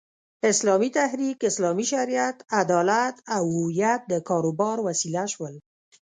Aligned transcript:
اسلامي 0.51 0.89
تحریک، 0.99 1.37
اسلامي 1.49 1.85
شریعت، 1.93 2.37
عدالت 2.61 3.15
او 3.35 3.43
هویت 3.57 4.01
د 4.11 4.13
کاروبار 4.29 4.77
وسیله 4.87 5.23
شول. 5.33 5.53